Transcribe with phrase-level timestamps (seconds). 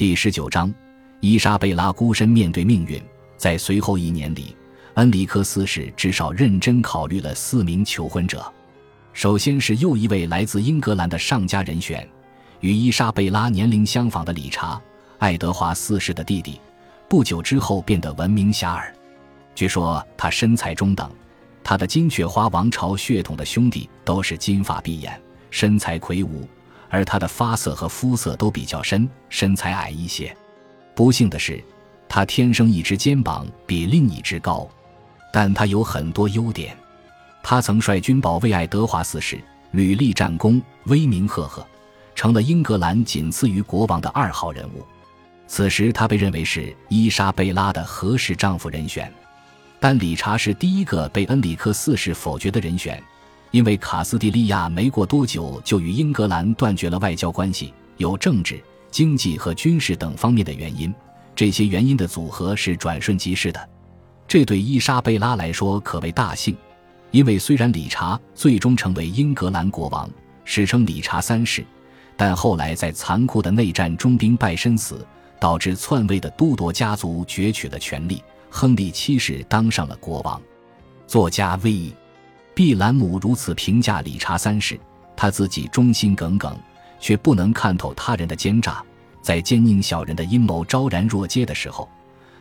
[0.00, 0.72] 第十九章，
[1.20, 2.98] 伊莎贝拉孤身面对命运。
[3.36, 4.56] 在随后一年里，
[4.94, 8.50] 恩里克四世至少认真考虑了四名求婚者。
[9.12, 12.08] 首先是又一位来自英格兰的上家人选，
[12.60, 14.76] 与伊莎贝拉年龄相仿的理查·
[15.18, 16.58] 爱德华四世的弟弟。
[17.06, 18.90] 不久之后变得闻名遐迩。
[19.54, 21.10] 据说他身材中等，
[21.62, 25.20] 他的金雀花王朝血统的兄弟都是金发碧眼、
[25.50, 26.48] 身材魁梧，
[26.90, 30.36] 而他的发色和肤色都比较深，身材矮一些。
[30.94, 31.62] 不幸的是。
[32.12, 34.68] 他天生一只肩膀比另一只高，
[35.32, 36.76] 但他有很多优点。
[37.40, 39.40] 他曾率军保卫爱德华四世，
[39.70, 41.64] 屡立战功，威名赫赫，
[42.16, 44.84] 成了英格兰仅次于国王的二号人物。
[45.46, 49.08] 此时，他被认为是伊莎贝拉的合适丈夫人选。
[49.78, 53.00] 但理查是第一个被恩里克四世否决的人选，
[53.50, 60.92] 因为卡斯蒂利亚没过多久就与英格兰断绝了外交关系，有政治、经济和军事等方面的原因。
[61.34, 63.68] 这些原因的组合是转瞬即逝的，
[64.28, 66.56] 这对伊莎贝拉来说可谓大幸，
[67.10, 70.08] 因为虽然理查最终成为英格兰国王，
[70.44, 71.64] 史称理查三世，
[72.16, 75.04] 但后来在残酷的内战中兵败身死，
[75.40, 80.40] 导致篡位的都铎家族攫取了权力，亨利七世当上了国王。
[81.06, 81.92] 作家 V.
[82.60, 82.74] B.
[82.74, 84.78] 兰姆如此评价理查三世：
[85.16, 86.54] 他自己忠心耿耿，
[86.98, 88.84] 却不能看透他人的奸诈。
[89.22, 91.88] 在奸佞小人的阴谋昭然若揭的时候，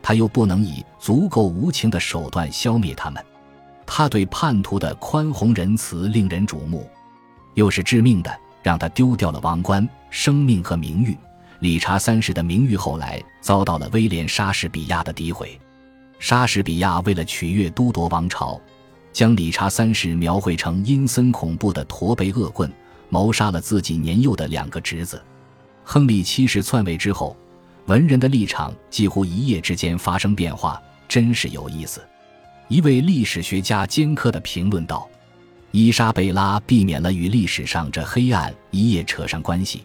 [0.00, 3.20] 他又不能以足够无情的手段消灭他们。
[3.84, 6.88] 他对叛徒的宽宏仁慈令人瞩目，
[7.54, 11.18] 又是致命的，让他丢掉了王冠、生命和名誉。
[11.58, 15.60] 理查三世的名誉后来遭到了威廉莎士比亚的诋毁。
[16.20, 18.60] 莎士比亚为了取悦都铎王朝，
[19.14, 22.70] 将理查三世描绘成阴森恐怖的驼背恶棍，
[23.08, 25.22] 谋杀了自己年幼的两个侄子。
[25.84, 27.36] 亨利七世篡位之后，
[27.86, 32.02] 文人的立场几乎一夜之间发生变化，真是有意思。
[32.66, 35.08] 一位历史学家尖刻地评论道
[35.70, 39.84] ：“伊莎贝拉避免了与历史上这黑暗一夜扯上关系。”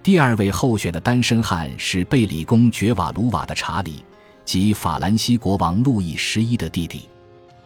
[0.00, 4.04] 第二位候选的单身汉是贝里公爵瓦卢瓦的查理，
[4.44, 7.08] 即法兰西国王路易十一的弟弟。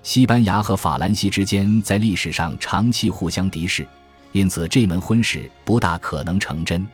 [0.05, 3.89] 西班牙和法兰西之间在历史上长期互相敌视，
[4.33, 6.87] 因此这门婚事不大可能成真。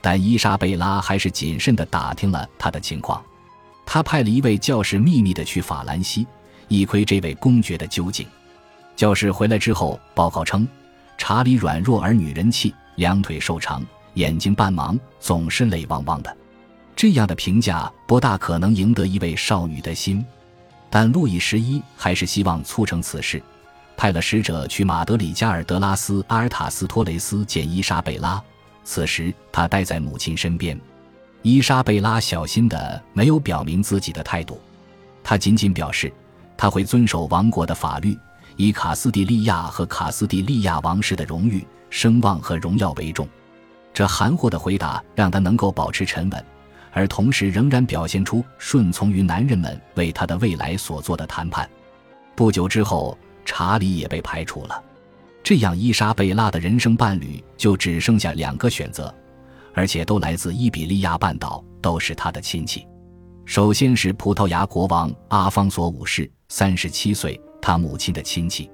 [0.00, 3.20] 但伊莎贝拉还是谨慎地打听了他的情况，
[3.84, 6.24] 他派了一位教士秘密地去法兰西，
[6.68, 8.24] 一窥这位公爵的究竟。
[8.94, 10.66] 教士回来之后报告称，
[11.18, 16.36] 查理软弱而女人气，两腿瘦长，眼睛半盲，总是泪汪汪的。
[16.94, 20.24] 这样的评价不大可能赢得一位少女的心。
[20.94, 23.42] 但路易十一还是希望促成此事，
[23.96, 28.40] 派了使者去马德里加尔德拉斯阿尔塔斯托雷斯见伊莎贝拉。
[28.84, 30.80] 此时，他待在母亲身边。
[31.42, 34.60] 伊莎贝拉小心的没有表明自己的态度，
[35.24, 36.12] 他仅仅表示
[36.56, 38.16] 他会遵守王国的法律，
[38.54, 43.28] 以卡斯蒂利亚和卡斯蒂利亚王室的荣誉、声望和荣耀为重。
[43.92, 46.44] 这含糊的回答让他能够保持沉稳，
[46.94, 51.68] 而同时仍然表现出顺从于男人们为他的未来所做的谈判。
[52.34, 54.82] 不久之后，查理也被排除了。
[55.42, 59.14] 这样，伊莎贝拉的人生伴侣就只剩下两个选择，
[59.74, 62.86] 而且都来自伊比利亚半岛，都是他的亲戚。
[63.44, 68.70] 首先是葡萄牙国王阿方索五世，三十七岁，他母亲的亲戚。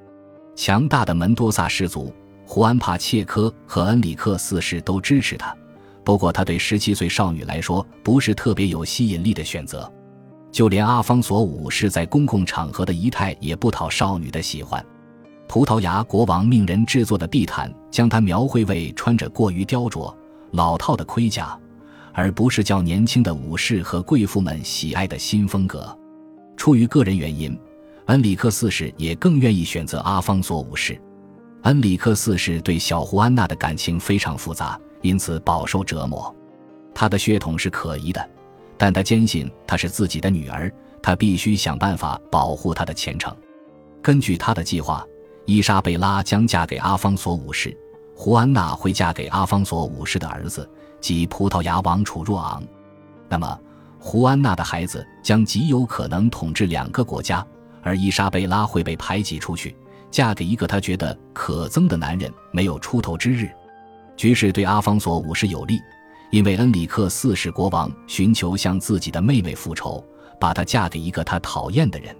[0.54, 2.14] 强大的门多萨氏族，
[2.46, 5.56] 胡安帕切科和恩里克四世都支持他。
[6.04, 9.90] 不过，他对十七岁少女来说不是特别有吸引力的选择，
[10.50, 14.84] 就连阿方索五世在公共场合的仪态也不讨少女的喜欢。
[15.46, 20.12] 葡萄牙国王命人制作的地毯，将他描绘为穿着过于雕琢、
[20.52, 21.58] 老套的盔甲，
[22.12, 25.96] 而不是较年轻的武士和贵妇们喜爱的新风格。
[26.56, 27.58] 出于个人原因，
[28.06, 31.00] 恩里克四世也更愿意选择阿方索五世。
[31.62, 36.34] 恩里克四世对小胡安娜的感情非常复杂，因此饱受折磨。
[36.94, 38.30] 他的血统是可疑的，
[38.76, 43.34] 但他坚信她是自己的女儿，他必须想办法保护她的前程。
[44.02, 45.04] 根据他的计划。
[45.46, 47.76] 伊莎贝拉将嫁给阿方索五世，
[48.14, 50.68] 胡安娜会嫁给阿方索五世的儿子，
[51.00, 52.62] 即葡萄牙王储若昂。
[53.28, 53.58] 那么，
[53.98, 57.44] 胡安娜的孩子将极有可能统治两个国家，
[57.82, 59.74] 而伊莎贝拉会被排挤出去，
[60.10, 63.48] 嫁给一个他觉得可憎的男人，没有出头之日。
[64.16, 65.78] 局势对阿方索五世有利，
[66.30, 70.04] 因为恩里克四世国王寻求向自己的妹妹复仇，
[70.38, 72.14] 把她嫁给一个他讨厌的人。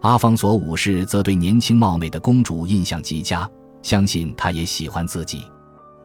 [0.00, 3.48] 阿方索五世则对年轻貌美的公主印象极佳，
[3.82, 5.44] 相信她也喜欢自己。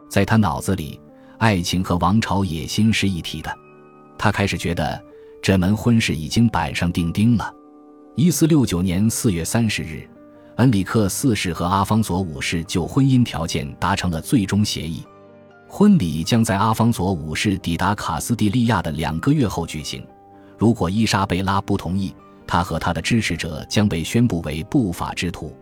[0.10, 1.00] 在他脑子里，
[1.40, 3.52] 爱情和王朝野心是一体的。
[4.18, 5.04] 他开始觉得
[5.42, 7.52] 这门婚事已经板上钉钉了。
[8.16, 10.08] 一四六九年四月三十日，
[10.58, 15.04] 恩里克四世和阿方索五世就婚姻条件达成了最终协议，
[15.68, 20.06] 婚礼将在阿方索五世抵达卡斯蒂利亚的两个月后举行。
[20.56, 22.14] 如果伊莎贝拉不同意，
[22.46, 25.56] 他和他的支持者将被宣布为不法之徒。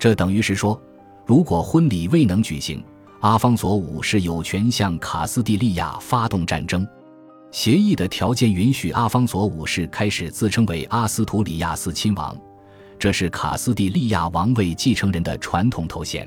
[0.00, 0.80] 这等于是说，
[1.24, 2.82] 如果婚礼未能举行，
[3.20, 6.84] 阿方索五世有权向卡斯蒂利亚发动战争。
[7.52, 12.36] 协议的条件允许阿方索五世开始自称为阿斯图里亚斯亲王，
[13.04, 16.26] 这是卡斯蒂利亚王位继承人的传统头衔。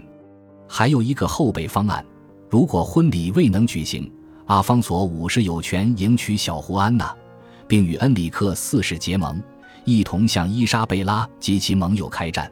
[0.69, 2.05] 还有一个后备方案：
[2.51, 4.07] 如果婚礼未能举行，
[4.45, 7.11] 阿方索五世有权迎娶小胡安娜，
[7.67, 9.41] 并与恩里克四世结盟，
[9.85, 12.47] 一同向伊莎贝拉及其盟友开战。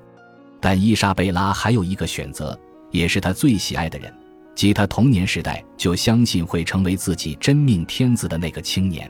[0.59, 4.11] 但伊莎贝拉还有一个选择，也是他最喜爱的人。
[4.55, 9.07] 即他童年时代就相信会成为自己真命天子的那个青年，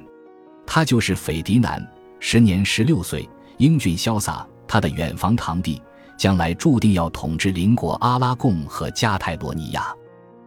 [0.68, 1.82] 他就是斐迪南，
[2.20, 3.26] 时年十六岁，
[3.60, 4.46] 英俊潇洒。
[4.68, 5.82] 他的远房堂弟
[6.18, 9.94] 将来注定要统治邻国阿拉贡和加泰罗尼亚。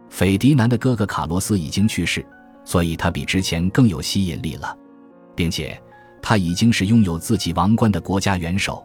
[0.09, 2.25] 斐迪南的哥哥卡洛斯已经去世，
[2.65, 4.75] 所以他比之前更有吸引力了，
[5.35, 5.79] 并且
[6.21, 8.83] 他已经是拥有自己王冠的国家元首。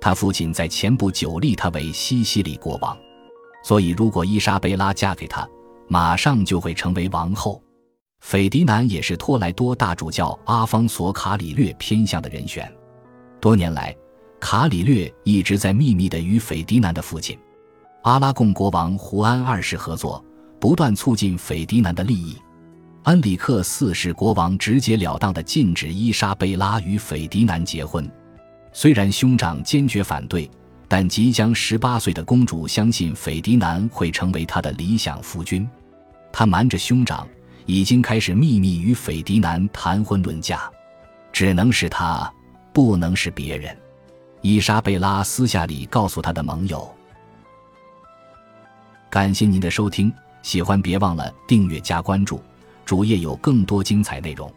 [0.00, 2.96] 他父亲在前不久立他为西西里国王。
[3.62, 5.48] 所以，如果伊莎贝拉嫁给他，
[5.88, 7.62] 马上就会成为王后。
[8.20, 12.70] 斐迪南也是托莱多大主教阿方索·卡里略偏向的人选。
[13.40, 13.96] 多年来，
[14.46, 17.34] 卡里略一直在秘密的与斐迪南的父亲
[18.02, 20.22] 阿拉贡国王胡安二世合作，
[20.60, 22.36] 不断促进斐迪南的利益。
[23.04, 28.06] 安里克四世国王直截了当的禁止伊莎贝拉与斐迪南结婚，
[28.70, 30.48] 虽然兄长坚决反对。
[30.86, 35.66] 但即将十八岁的公主相信斐迪南会成为她的理想夫君，
[36.30, 37.26] 她瞒着兄长，
[37.64, 40.70] 已经开始秘密与斐迪南谈婚论嫁，
[41.32, 42.30] 只能是他，
[42.74, 43.74] 不能是别人。
[44.46, 46.86] 伊莎贝拉私下里告诉他的盟友。
[49.08, 50.12] 感谢您的收听，
[50.42, 52.42] 喜欢别忘了订阅加关注，
[52.84, 54.52] 主页有更多精彩内容。